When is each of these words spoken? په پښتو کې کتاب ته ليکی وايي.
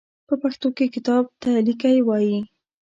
په 0.27 0.33
پښتو 0.41 0.67
کې 0.77 0.85
کتاب 0.95 1.23
ته 1.41 1.51
ليکی 1.65 1.97
وايي. 2.07 2.39